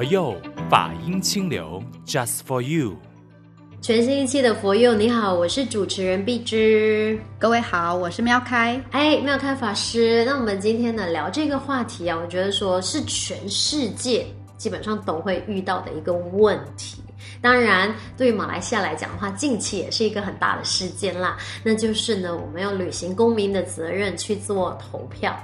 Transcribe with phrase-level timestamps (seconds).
[0.00, 0.34] 佛佑
[0.70, 2.96] 法音清流，Just for you。
[3.82, 7.20] 全新一期的佛佑，你好，我是主持人碧芝。
[7.38, 8.82] 各位好，我是妙开。
[8.92, 14.24] 哎，妙开法师，那我们今天呢聊这个话题啊，我觉得说是全世界
[14.56, 17.02] 基本上都会遇到的一个问题。
[17.40, 21.36] 当然，对于马来西亚来讲的话，近期也是一个很大的事件啦。
[21.62, 25.34] 那就是呢，我们要履行公民的责任去做投票。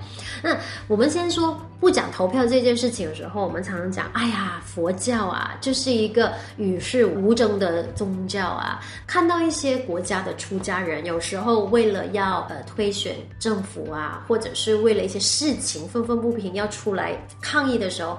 [0.43, 0.57] 那
[0.89, 8.81] 我们先说不讲投票这件事情的时候，我们常常讲，哎呀，佛教啊，就是一个与世无争的宗教啊。
[9.07, 18.19] 看到一些国家的出家人，有时候为了要呃推选政府啊，或者是为了一些事情愤愤不平要出来抗议的时候。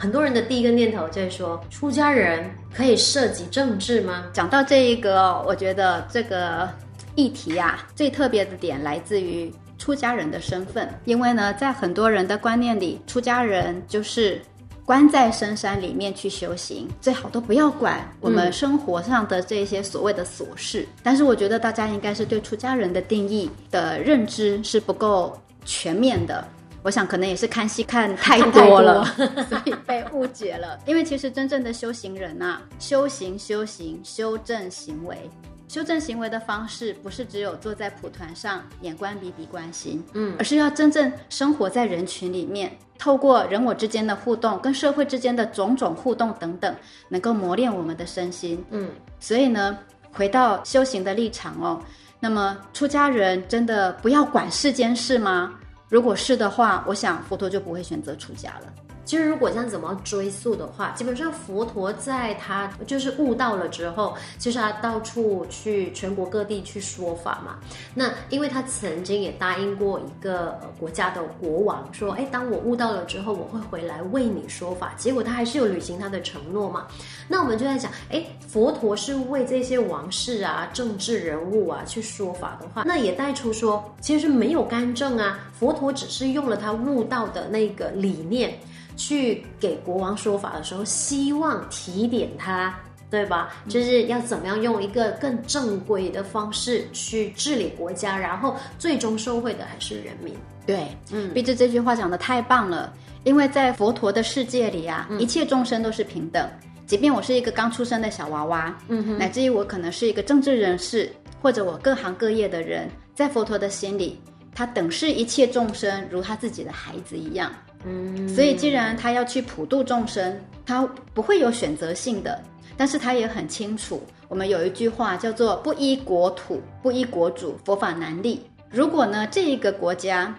[0.00, 4.26] 很多人的第一个念头就是说，出家人可以涉及政治吗？
[4.32, 6.68] 讲到这一个，我觉得这个
[7.16, 10.88] 议题啊，最特别的点来自于出家人的身份。
[11.04, 14.40] 因为呢，在很多人的观念里，出家人就是
[14.84, 20.82] 关在深山里面去修行，最好都不要管我们生活上的这些所谓的琐事。
[20.82, 20.86] 嗯。
[21.02, 26.46] 但是，我觉得大家应该是对出家人的定义的认知是不够全面的。
[26.82, 29.04] 我想可能也是看戏看太多了，
[29.50, 30.78] 所以被误解了。
[30.86, 35.28] 因为其实真正的修行人啊，修行、修行、修正行为，
[35.68, 46.74] 修正行为的方式不是只有坐在蒲团上眼观鼻鼻观心，嗯，而是要真正生活在人群里面，透过人我之间的互动，跟社会之间的种种互动等等，
[47.08, 48.88] 能够磨练我们的身心，嗯。
[49.20, 49.76] 所以呢，
[50.12, 51.82] 回到修行的立场哦，
[52.20, 55.57] 那么出家人真的不要管世间事吗？
[55.88, 58.72] 如果是的话，我想佛陀就不会选择出家了。
[59.08, 67.56] 其实，如果这样怎么追溯的话，基本上佛陀在他就是悟道了之后，其实他到处去全国各地去说法嘛。
[67.94, 76.86] 那因为他曾经也答应过一个国家的国王说：“哎，当我悟道了之后，我会回来为你说法。”结果他还是有履行他的承诺嘛。
[77.26, 85.38] 那我们就在讲，哎，佛陀是为这些王室啊、政治人物啊去说法的话，那也带出说，其实没有干政啊。
[85.58, 88.52] 佛陀只是用了他悟道的那个理念。
[88.98, 92.76] 去给国王说法的时候，希望提点他，
[93.08, 93.54] 对吧？
[93.68, 100.34] 就是要怎么样用一个更正规的方式去治理国家，然后最终受惠的还是人民。
[100.66, 102.92] 对，嗯，毕竟这句话讲的太棒了，
[103.22, 106.46] 因为在佛陀的世界里啊，嗯、一切众生都是平等，
[106.84, 111.10] 即便我是一个刚出生的小娃娃，嗯哼，乃至于我可能是一个政治人士，
[111.40, 114.20] 或者我各行各业的人，在佛陀的心里，
[114.52, 117.50] 他等视一切众生如他自己的孩子一样。
[117.84, 122.42] 嗯，所以既然他要去普度众生，他不会有选择性的，
[122.76, 128.42] 但是他也很清楚，我们有一句话叫做“不依国土，不依国主，佛法难立”。
[128.70, 130.34] 如果呢，这一个国家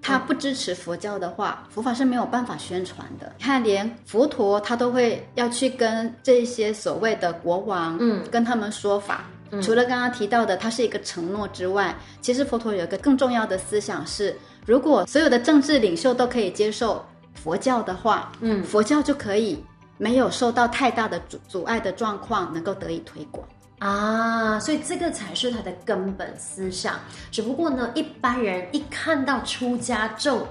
[0.00, 3.32] 他不支持佛教的话，佛法是没有办法宣传的。
[3.40, 9.24] 看，连佛陀他都会要去跟这些所谓的国王，嗯，跟他们说法。
[9.62, 14.36] 除了刚刚提到的，他是一个承诺之外，其实佛陀有一个更重要的思想是。
[14.66, 17.04] 如果所有的政治领袖都可以接受
[17.34, 19.62] 佛教的话，嗯，佛教就可以
[19.98, 23.46] 没有受到太大的阻阻碍的状况，能够得以推广
[23.78, 24.58] 啊。
[24.60, 26.94] 所以这个才是他的根本思想。
[27.30, 30.46] 只不过呢，一般人一看到出家众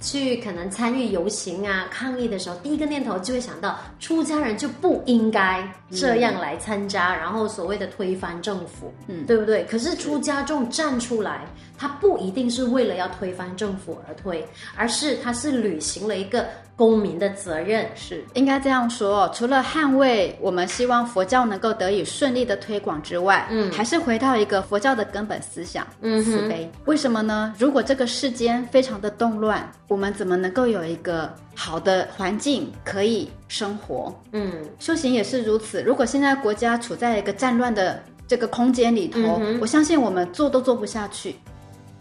[0.00, 9.64] 去可能参与游行啊、抗议的时候，第一个念头就会想到出家人就不应该这样来参加，嗯、然后所谓的推翻政府，嗯，对不对？
[9.64, 11.46] 可是出家众站出来。
[11.78, 14.42] 他不一定是为了要推翻政府而推，
[14.74, 19.28] 而是他是履行了一个公民的责任，是应该这样说。
[19.34, 26.70] 除了捍卫我们希望佛教能够得以顺利的推广之外，嗯，还是回到一个佛教的根本思想，嗯，慈悲。
[26.84, 27.54] 为什么呢？
[27.58, 34.14] 如果这个世间非常的动乱，我们怎么能够有一个好的环境可以生活？
[34.32, 35.82] 嗯，修行也是如此。
[35.82, 41.36] 如果现在国家处在一个战乱的这个空间里头，嗯，我相信我们做都做不下去。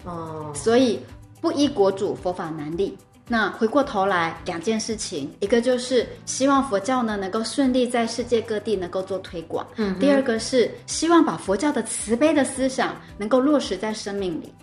[0.04, 1.00] 哦，所以
[1.40, 2.98] 不依国主，佛法难立。
[3.28, 14.54] 那回过头来，两件事情，一个就是希望佛教呢能够顺利在世界各地能够做推广，嗯，第二个是希望把佛教的慈悲的思想能够落实在生命里。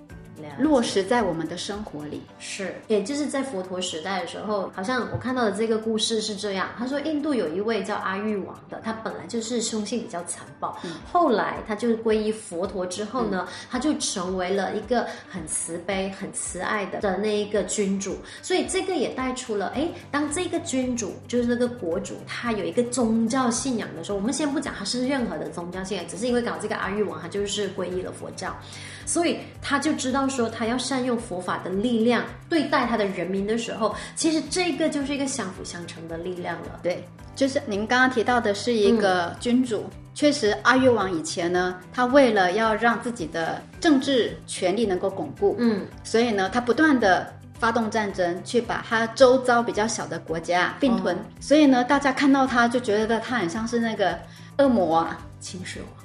[0.58, 6.70] 落实在我们的生活里，是，也就是在佛陀时代的时候，好像我看到的这个故事是这样。
[6.78, 18.16] 他说，印度有一位叫阿育王的，他本来就是凶性比较残暴，嗯、后来他就皈依佛陀之后呢，嗯、他就成为了一个很慈悲、很慈爱的的那一个君主。
[18.40, 28.56] 所以这个也带出了，哎，当这个君主就是那个国主，他有一个宗教信仰的时候，我们先不讲他是任何的宗教信仰，只是因为搞这个阿育王，他就是皈依了佛教，
[29.04, 30.21] 所以他就知道。
[30.22, 36.78] 道说他要善用佛法的力量对待他的人民的时候，其实这个就是一个相辅相成的力量了。
[36.82, 37.04] 对，
[37.34, 47.32] 就是您刚刚提到的是一个君主，嗯、确实阿育王以前呢，他为了要让自己的政治权力能够巩固，嗯，所以呢，他不断的。
[47.62, 54.18] 发动战争去把他周遭比较小的国家并吞，哦、所以呢，大家看到他就觉得他很像是那个
[54.58, 56.01] 恶魔啊，秦始皇，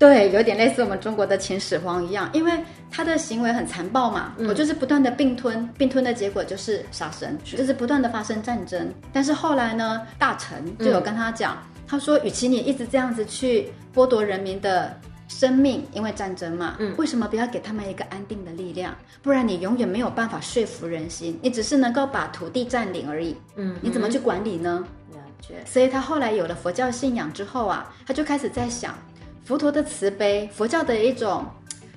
[0.00, 2.52] 对，有点类似我们中国的秦始皇一样，因为
[2.90, 8.92] 他的行为很残暴嘛，嗯、我就是不断的并吞，并吞的结果就是杀生，是就是不断的发生战争。
[9.12, 14.98] 但是后来呢，大臣就有跟他讲，嗯、他说，与其你一直这样子去剥夺人民的。
[15.32, 18.92] 生命因为战争嘛，嗯，为什么不要给他们一个安定的力量？
[19.22, 24.84] 不然你永远没有办法说服人心，你只是能够把土地占领而已，嗯，你怎么去管理呢？
[25.64, 28.92] 所以他后来有了佛教信仰之后啊，他就开始在想，
[29.44, 31.44] 佛陀的慈悲，佛教的一种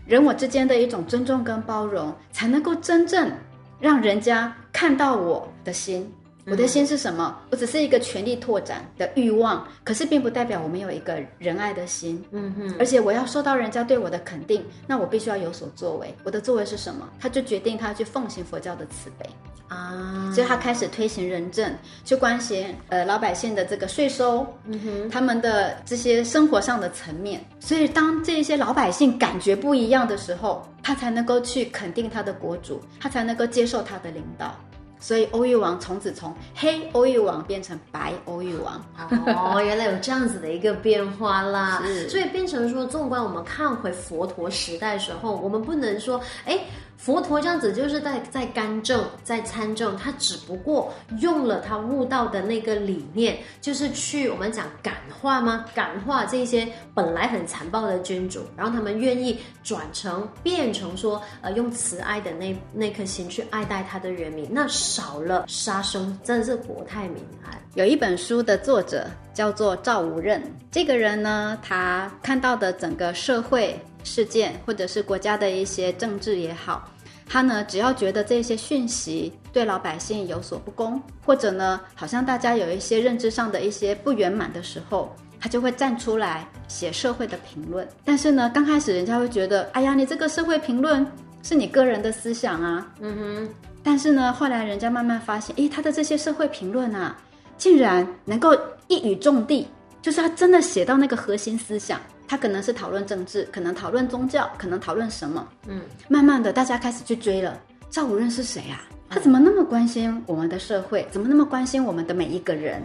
[0.05, 3.31] 人我之间的一种尊重跟包容，才能够真正
[3.79, 6.11] 让人家看到我的心。
[6.45, 7.39] 我的心是什么？
[7.51, 12.23] 我只是一个权力拓展的欲望，可是并不代表我没有一个仁爱的心。
[12.31, 16.13] 嗯哼，而且我要受到人家对我的肯定，那我必须要有所作为。
[16.23, 17.09] 我的作为是什么？
[17.19, 19.25] 他就决定他去奉行佛教的慈悲
[19.69, 21.73] 啊，所以他开始推行仁政，
[22.03, 27.43] 去关心呃老百姓的这个税收，嗯哼，他们的这些生活上的层面。
[27.61, 34.53] 所以当这些老百姓感觉不一样的时候，他才能够去肯定他的国主，他才能够接受他的领导。
[35.03, 38.81] 所以欧玉王从此从黑欧玉王变成白欧玉王。
[39.27, 41.83] 哦，原来有这样子的一个变化啦。
[42.07, 46.57] 所以变成说，纵观我们看回佛陀时代的时候，我们不能说，哎。
[46.97, 55.65] 佛陀这样子就是在在干政，在参政，他只不过用了他悟道的那个理念，就是去我们讲感化吗？
[55.75, 67.51] 感化这些本来很残暴的君主，然后他们愿意转成变成说，呃，用慈爱的那那颗心去爱戴他的人民，那少了杀生，真的是国泰民安。
[67.75, 70.41] 有一本书的作者叫做赵无任，
[70.71, 76.89] 这个人呢，他看到的整个社会事件，或者是国家的一些政治也好。
[77.25, 87.87] 他呢，只要觉得这些讯息对老百姓有所不公，或者呢，好像大家有一些认知上的一些不圆满的时候，他就会站出来写社会的评论。
[88.03, 91.05] 但是呢，刚开始人家会觉得，哎呀，你这个社会评论
[91.41, 93.49] 是你个人的思想啊，嗯哼。
[93.81, 97.17] 但是呢，后来人家慢慢发现，诶，他的这些社会评论啊，
[97.57, 98.55] 竟然能够
[98.87, 99.67] 一语中的，
[100.01, 101.99] 就是他真的写到那个核心思想。
[102.27, 105.47] 他可能是讨论政治，可能讨论宗教，可能讨论什么。
[105.67, 107.59] 嗯，慢慢的大家开始去追了。
[107.89, 108.81] 赵无任是谁啊？
[109.09, 111.07] 他怎么那么关心我们的社会？
[111.11, 112.81] 怎么那么关心我们的每一个人？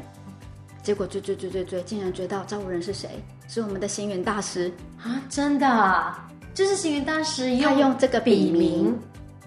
[0.83, 3.09] 结果追追追追追，竟然追到赵无任是谁？
[3.49, 4.71] 是我们的星云大师
[5.03, 5.23] 啊！
[5.29, 6.15] 真的，
[6.53, 8.95] 就是星云大师用他用这个笔名。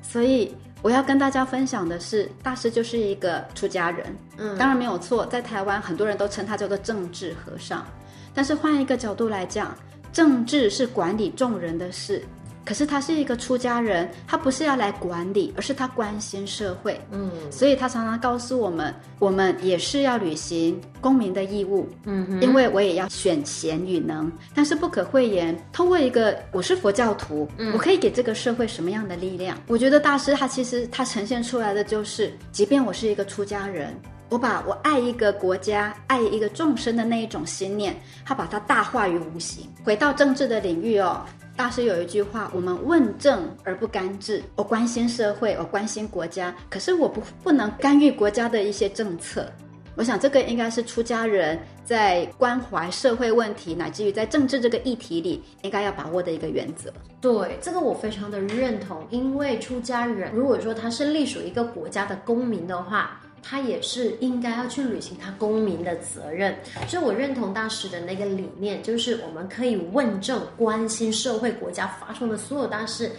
[0.01, 4.05] 所以我要跟大家分享的是，大师就是一个出家人。
[4.37, 7.85] 嗯，当然没有错，在台湾很多人都称他叫做政治和尚。
[8.33, 9.75] 但是换一个角度来讲，
[10.11, 12.21] 政治是管理众人的事，
[12.65, 16.99] 可是他是一个出家人，他不是要来管理，而是他关心社会。
[17.11, 21.89] 嗯，所以他常常告诉我们，我们也是要履行公民的义务。
[22.05, 25.57] 嗯哼，因为我也要选贤与能，但是不可讳言。
[25.73, 29.57] 通过一个我是佛教徒，嗯，我可以给这个社会什么样的力量？
[29.67, 33.93] 我觉得大师他其实他呈现出来的就是，即便我是一个出家人。
[34.31, 37.93] 我把我爱一个国家、爱一个众生的那一种心念，
[38.25, 39.67] 他把它大化于无形。
[39.83, 41.19] 回到政治的领域哦，
[41.53, 44.41] 大师有一句话：我们问政而不干治。
[44.55, 49.51] 我关心社会，我关心国家，可是我不不能干预国家的一些政策。
[49.97, 56.89] 我想这个应该是出家人在关怀社会问题，乃至于在政治这个议题里，应该要把握的一个原则。
[57.19, 63.19] 对，这个我非常的认同，因为出家人如果说他是隶属一个国家的公民的话。
[63.43, 66.55] 他也是应该要去履行他公民的责任，
[66.87, 73.11] 所以我认同大师的那个理念，就是我们可以问政、关心社会、国家发生的所有大事。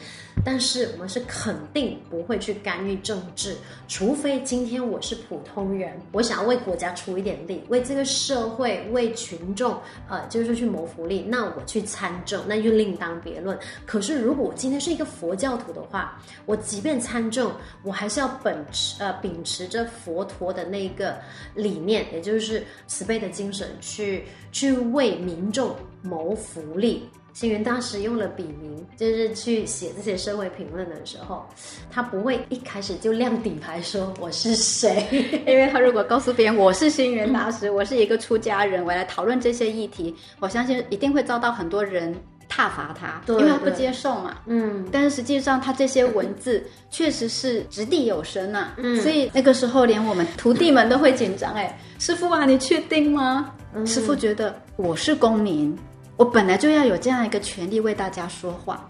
[0.45, 13.57] 但是我们是肯定不会去干预政治，除非今天我是普通人，我想要为国家出一点力，为这个社会、为群众，呃，就是去谋福利，那我去参政，那就另当别论。
[13.87, 21.17] 可是如果我今天是一个佛教徒的话，我即便参政，我还是要本持呃秉持着佛陀的那个
[21.55, 27.09] 理念，也就是慈悲的精神，去去为民众谋福利。
[27.33, 31.45] 星云大师用了笔名，就是去写这些社会评论的时候，
[31.91, 35.07] 他不会一开始就亮底牌说我是谁，
[35.47, 42.15] 因为他如果告诉别人我是星云大师，我是一个出家人，我来讨论这些议题，我相信一定会遭到很多人
[42.51, 44.37] 挞伐他，对因为他不接受嘛。
[44.47, 48.73] 嗯，但是实际上，他这些文字确实是掷地有声呐。
[48.77, 51.55] 嗯，所以那个时候，连我们徒弟们都会紧张。
[51.55, 53.55] 哎，师傅啊，你确定吗？
[53.75, 55.75] 嗯，师傅觉得我是公民，
[56.17, 58.89] 我本来就要有这样一个权利为大家说话。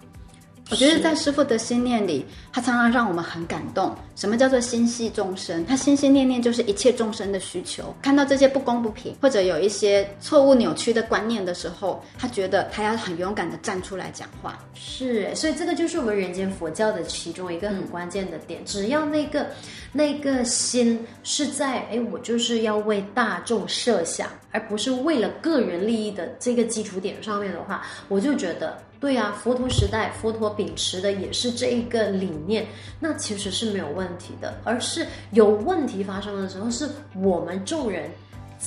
[0.72, 3.94] 我觉得在师傅的心念里，他常常让我们很感动。
[4.16, 5.66] 什么叫做心系众生？
[5.66, 7.94] 他心心念念就是一切众生的需求。
[8.00, 14.58] 看到这些不公不平，或者有一些错误扭曲的观念的时候，他觉得他要很勇敢的站出来讲话。
[14.72, 18.64] 是，所以这个就是我们人间佛教的其中一个很关键的点。
[18.64, 19.46] 只要那个
[19.92, 28.78] 那个心是在，哎，我就是要为大众设想，而不是为了个人利益的这个基础点上面的话，我就觉得。
[29.02, 32.64] 对啊，佛陀时代，佛陀秉持的也是这一个理念，
[33.00, 34.60] 那其实是没有问题的。
[34.62, 38.08] 而是有问题发生的时候，是我们众人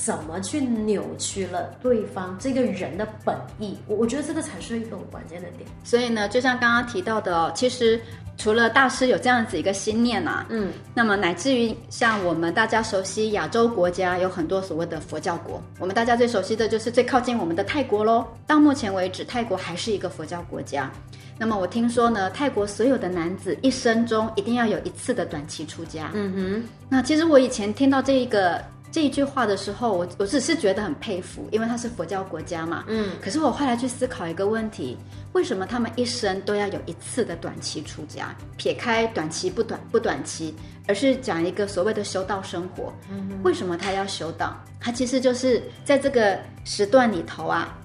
[0.04, 3.76] 怎么去扭曲了对方这个人的本意。
[3.86, 5.68] 我我觉得这个才是一个关键的点。
[5.82, 8.00] 所以呢，就像刚刚提到的哦，其实。
[8.38, 18.26] 除了大师有这样子一个心念啊，嗯，那么乃至于像我们大家熟悉亚洲国家有很多所谓的佛教国，我们大家最熟悉的就是最靠近我们的泰国喽。
[18.46, 20.92] 到目前为止，泰国还是一个佛教国家。
[21.38, 26.10] 那么我听说呢，泰国所有的男子一生中一定要有一次的短期出家。
[26.12, 28.62] 嗯哼，那其实我以前听到这一个。
[28.96, 32.82] 这一句话的时候，我我只是觉得很佩服，因为他是佛教国家嘛。
[32.88, 33.10] 嗯。
[33.20, 34.96] 可是我后来去思考一个问题：
[35.34, 38.34] 为什么他们一生都要有一次的短期出家？
[38.56, 40.54] 撇开短期不短不短期，
[40.88, 42.90] 而是讲一个所谓的修道生活。
[43.10, 43.38] 嗯。
[43.42, 44.58] 为什么他要修道？
[44.80, 47.76] 他其实就是在这个时段里头啊，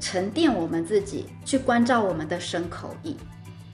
[0.00, 3.16] 沉淀我们自己，去关照我们的身口意。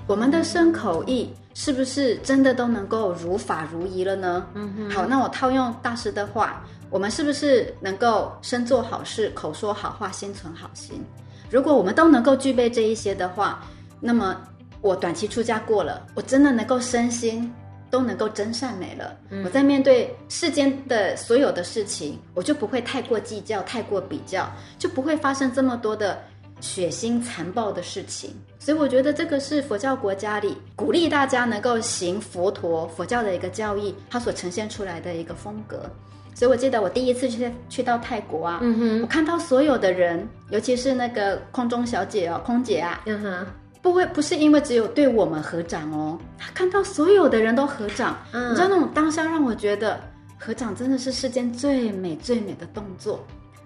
[0.06, 4.46] 我们的身口意是不是真的都能够如法如仪了呢？
[4.52, 4.90] 嗯哼。
[4.90, 6.62] 好，那我套用大师的话。
[6.92, 11.02] 我们是不是能够身做好事、口说好话、心存好心？
[11.50, 13.64] 如果我们都能够具备这一些的话，
[13.98, 14.36] 那么
[14.82, 17.50] 我短期出家过了，我真的能够身心
[17.90, 19.16] 都能够真善美了。
[19.30, 19.42] 嗯。
[19.42, 24.46] 我在面对世间的所有的事情，我就不会太过计较、太过比较，
[24.78, 26.22] 就不会发生这么多的
[26.60, 28.38] 血腥残暴的事情。
[28.58, 35.90] 所以我觉得这个是佛教国家里鼓励大家能够行佛陀佛教的一个教义，它所呈现出来的一个风格。
[36.34, 43.46] 所以，我记得我第一次去去到泰国啊，嗯哼，我看到所有的人，尤其是那个空中小姐哦，空姐啊，嗯哼，
[43.80, 46.18] 不会不是因为只有对我们合掌哦，
[46.54, 50.00] 看到所有的人都合掌，嗯，你知道那种当下让我觉得
[50.38, 53.24] 合掌真的是世间最美最美的动作，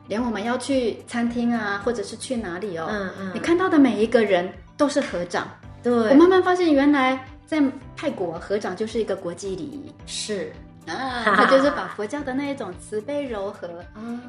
[0.09, 5.49] 连我们要去餐厅啊，或者是去哪里哦，嗯嗯，你看到的每一个人都是合掌，
[5.83, 7.63] 对，我慢慢发现原来在
[7.97, 10.53] 泰国合掌就是一个国际礼仪，是。
[10.87, 13.69] 啊，他就是把佛教的那一种慈悲柔和、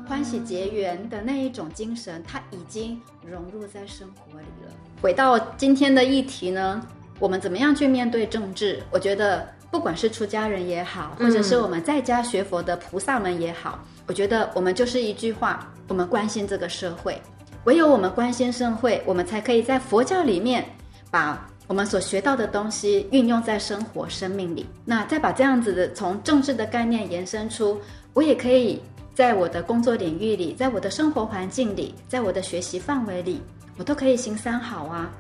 [0.08, 4.72] 欢喜结缘的那一种精神，他已经融入在生活里了。
[5.02, 6.82] 回到今天的议题呢，
[7.20, 8.82] 我们怎么样去面对政治？
[8.90, 17.22] 我觉得，不管是出家人也好，或者是我们在家学佛的菩萨们也好，我觉得我们就是一句话：我们关心这个社会。
[17.66, 20.66] 唯有我们关心社会，我们才可以在佛教里面
[21.12, 21.48] 把。
[21.68, 27.80] 我们所学到的东西运用在生活、生命里，那再把这样子的从政治的概念延伸出，
[28.14, 28.82] 我也可以
[29.14, 33.42] 在我的工作领域里，在我的生活环境里，在我的学习范围里，
[33.78, 35.12] 我都可以行三好啊，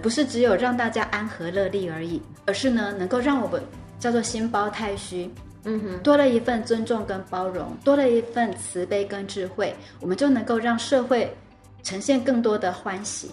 [0.00, 3.60] 不是只有让大家安和乐利而已，而是呢，能够让我们
[3.98, 5.28] 叫做心包太虚，
[5.64, 11.34] 嗯哼，多了一份尊重跟包容，多了一份慈悲跟智慧，我们就能够让社会
[11.82, 13.32] 呈现更多的欢喜，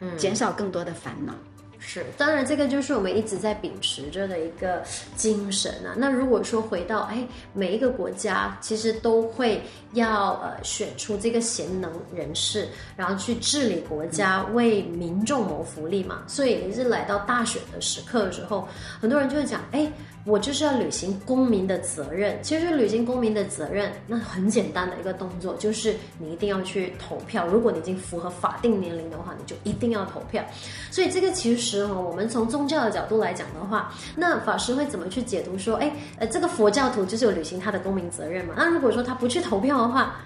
[0.00, 1.32] 嗯，减少更多的烦恼。
[1.78, 4.82] 是，当然这个就是我们一直在秉持着的一个
[5.16, 5.94] 精神啊。
[5.96, 16.22] 那如果说回到哎，每一个国家其实都会要呃选出这个贤能人士，然后去治理国家，为民众谋福利嘛。
[16.26, 18.68] 所以也是来到大选的时刻的时候，
[19.00, 19.90] 很多人就会讲哎。
[20.24, 22.38] 我就是要履行公民的责任。
[22.42, 27.46] 其实履行公民的责任，那很简单的一个动作，就是你一定要去投票。
[27.46, 30.44] 如果你已经符合法定年龄的话，你就一定要投票。
[30.90, 38.54] 所以这个其实哦，我们从宗教的角度来讲的话，那法师会怎么去解读说，哎，呃，这个佛教徒就是有履行他的公民责任嘛？
[38.56, 40.16] 那如果说他不去投票的话，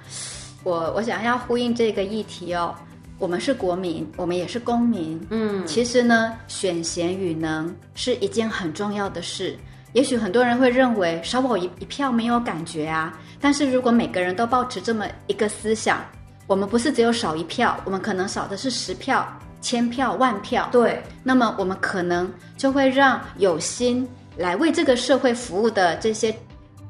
[0.64, 2.74] 我我想要呼应这个议题哦。
[3.18, 5.24] 我们是国民，我们也是公民。
[5.30, 9.56] 嗯，其实呢，选贤与能是一件很重要的事。
[9.92, 16.02] 也许很多人会认为少我一一票没有感觉啊，但是如果每个人都抱持这么一个思想，
[16.46, 19.26] 我们不是只有少一票，我们可能少的是十票、
[19.60, 20.68] 千票、万票。
[20.72, 26.34] 对，那么我们可能就会让有心来为这个社会服务的这些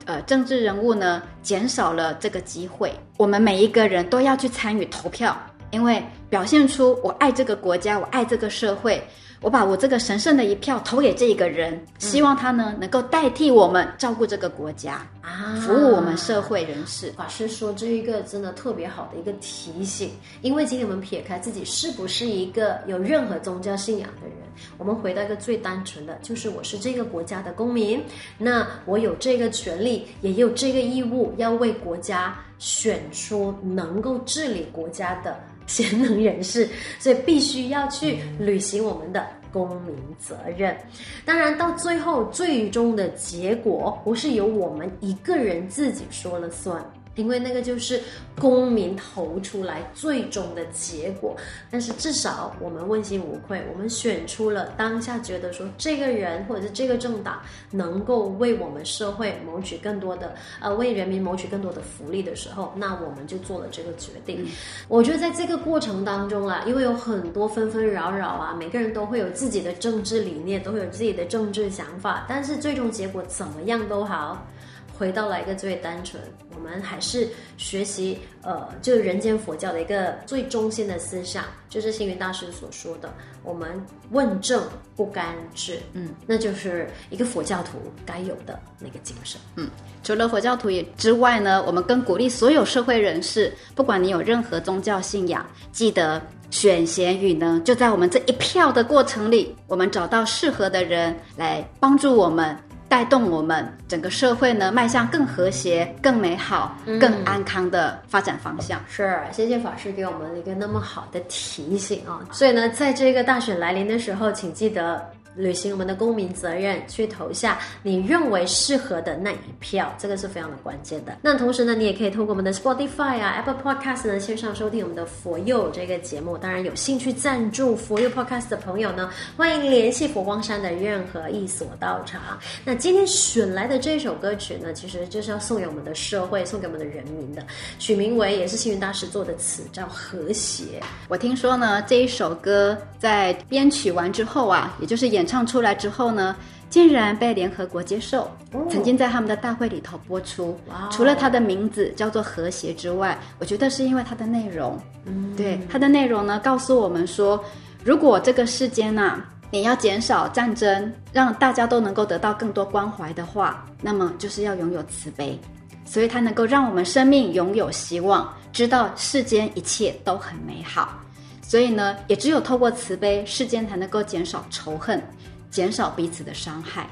[0.04, 2.92] 呃政治人物呢，减少了这个机会。
[3.16, 5.36] 我们每一个人都要去参与投票，
[5.70, 9.02] 因为表现出我爱这个国家，我爱这个社会。
[9.42, 17.10] 我把我这个神圣的一票投给这一个人，希望他呢能够代替我们照顾这个国家啊，服务我们社会人士。
[17.12, 24.36] 法师说这一个真的特别好的一个提醒，因为今天我们撇开自己是不是一个有任何宗教信仰的人，
[24.78, 28.00] 我们回到一个最单纯的，就是我是这个国家的公民，
[28.38, 35.36] 那我有这个权利，也有这个义务，要为国家选出能够治理国家的。
[35.66, 40.76] 贤能人士，所以必须要去履行我们的公民责任。
[41.24, 46.84] 当然，到最后最终的结果，不是由我们一个人自己说了算。
[47.14, 48.00] 因为那个就是
[48.38, 51.36] 公民投出来最终的结果，
[51.70, 57.40] 但是至少我们问心无愧，我们选出了当下觉得说这个人或者是这个政党
[57.70, 64.42] 能够为我们社会谋取更多的呃为人民谋取更多的福利的时候，那我们就做了这个决定。
[64.44, 64.46] 嗯、
[64.88, 74.46] 我觉得在这个过程当中啊，因为有很多纷纷扰扰啊，每个人都会有自己的政治理念，都会有自己的政治想法，但是最终结果怎么样都好。
[74.96, 76.22] 回到了一个最单纯，
[76.54, 84.62] 我们还是学习，呃，就人间佛教的一个最中心的思想，就是星云大师所说的，我们问政
[84.94, 89.40] 不干治，嗯，那就是一个佛教徒该有的那个精神。
[89.56, 89.68] 嗯，
[90.04, 102.56] 除了佛教徒也之外呢，我们更鼓励所有社会人士，不管你有任何宗教信仰，记得选贤与能，就在我们这一票的过程里，我们找到适合的人来帮助我们。
[102.92, 108.78] 带动我们整个社会呢，迈向更和谐、更美好、更安康的发展方向。
[108.80, 112.20] 嗯、是，谢谢法师给我们一个那么好的提醒啊！
[112.30, 115.02] 所以呢，在这个大选来临的时候，请记得。
[115.34, 121.16] 履行我们的公民责任，去投下你认为适合的那一票，这个是非常的关键的。
[121.22, 126.36] 那同时呢，你也可以通过我们的 Spotify 啊、Apple Podcast 呢线上收听我们的佛佑这个节目。
[126.36, 132.20] 当然，有兴趣赞助佛佑 Podcast 的朋友呢，欢迎联系佛光山的任何一所道场。
[132.64, 137.42] 那今天选来的这首歌曲呢，其实就是要送给我们的社会，送给我们的人民的，
[137.78, 140.64] 取名为也是星云大师做的词，叫《和谐》。
[141.08, 145.21] 我听说呢，这一首歌在编曲完之后啊，也就是演。
[145.22, 146.34] 演唱出来之后呢，
[146.68, 150.58] 竟然被联合国接受，哦、曾经在他们的大会里头播出。
[150.68, 154.76] 哇除了它的名字叫做和谐之外，我觉得是因为它的内容。
[155.04, 157.40] 嗯，对，它的内容呢，告诉我们说，
[157.84, 165.38] 如果这个世间呐、啊，你要减少战争，让大家都能够得到更多关怀的话，那么就是要拥有慈悲，
[165.84, 170.98] 所以它能够让我们生命拥有希望，知道世间一切都很美好。
[171.42, 175.02] 所以呢，也只有透过慈悲，世间才能够减少仇恨，
[175.50, 176.88] 减少彼此的伤害。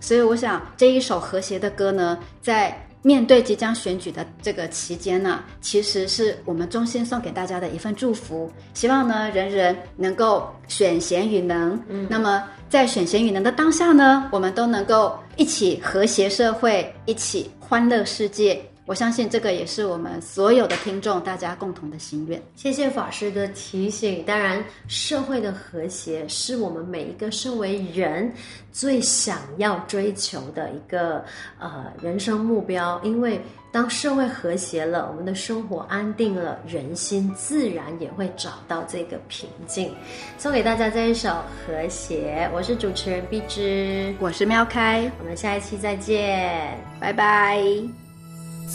[0.00, 8.50] 所以，我想这一首和谐的歌呢，在面对即将选举的这个期间呢，其实是我们衷心送给大家的一份祝福。
[8.74, 11.80] 希望呢，人人能够选贤与能。
[11.88, 18.60] 嗯，那么在选贤与能的当下呢，我们都能够一起和谐社会，一起欢乐世界。
[18.84, 22.42] 我相信这个也是我们所有的听众大家共同的心愿。
[22.56, 24.24] 谢谢法师的提醒。
[24.24, 28.32] 当然，社会的和谐是我们每一个身为人
[28.72, 31.24] 最想要追求的一个
[31.58, 33.00] 呃人生目标。
[33.04, 33.40] 因为
[33.70, 39.94] 当社会和谐了，我们的生活安定了，人心自然也会找到这个平静。
[40.38, 41.28] 送给大家这一首
[41.64, 48.01] 《和谐》，我是主持人碧枝，我是喵开，我们下一期再见，拜拜。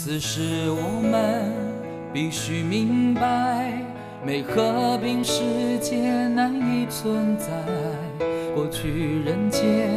[0.00, 1.52] 此时我们
[2.12, 3.82] 必须明白，
[4.24, 7.48] 没和平世界难以存在。
[8.54, 9.90] 过去人间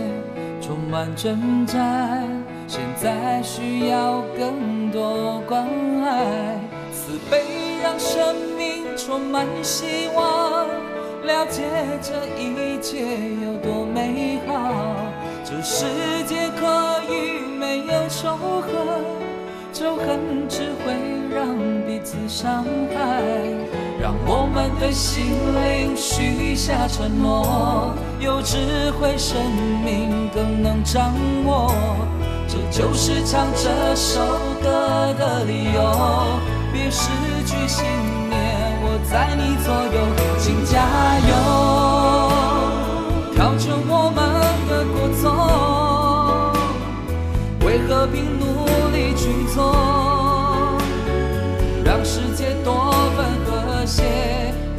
[0.59, 2.27] 充满征战，
[2.67, 5.67] 现在需要更多关
[6.03, 6.59] 爱。
[6.91, 10.67] 慈悲让生命充满希望，
[11.27, 11.61] 了解
[12.01, 13.05] 这一切
[19.91, 20.93] 仇恨只会
[21.35, 21.45] 让
[21.85, 22.63] 彼此伤
[22.95, 23.21] 害，
[23.99, 29.35] 让我们对心灵许下承诺，有智慧，生
[29.83, 31.13] 命更能掌
[31.45, 31.75] 握。
[32.47, 34.21] 这就是唱这首
[34.63, 36.39] 歌的理由。
[36.71, 37.09] 别失
[37.45, 37.83] 去信
[38.29, 39.99] 念，我在你左右，
[40.39, 40.87] 请加
[41.27, 41.35] 油，
[43.35, 44.23] 调整我们
[44.69, 46.53] 的过错，
[47.65, 48.39] 为和平
[49.55, 49.57] 努力。
[49.57, 49.75] 去做，
[51.83, 54.03] 让世界多份和谐，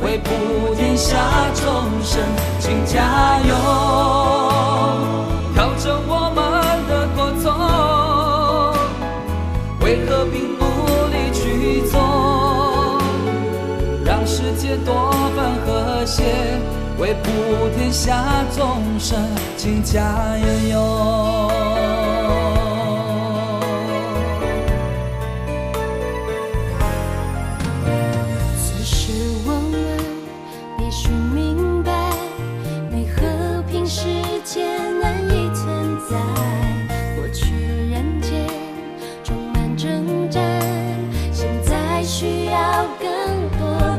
[0.03, 1.17] 为普天下
[1.55, 1.65] 众
[2.03, 2.23] 生，
[2.59, 3.55] 请加油，
[5.55, 6.43] 调整我们
[6.89, 7.45] 的过错，
[9.85, 10.65] 为和平努
[11.13, 11.95] 力去做，
[14.05, 15.53] 让世界多份。
[15.65, 16.25] 和谐，
[16.99, 17.31] 为普
[17.77, 19.19] 天下众生
[19.57, 20.01] 请加
[20.71, 22.02] 油。
[43.01, 43.09] 更
[43.59, 43.92] 多